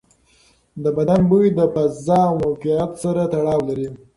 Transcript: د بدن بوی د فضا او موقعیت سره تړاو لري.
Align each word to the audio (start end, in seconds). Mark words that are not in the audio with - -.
د 0.83 0.85
بدن 0.97 1.21
بوی 1.29 1.47
د 1.57 1.59
فضا 1.73 2.19
او 2.29 2.35
موقعیت 2.43 2.91
سره 3.03 3.21
تړاو 3.33 3.59
لري. 3.69 3.87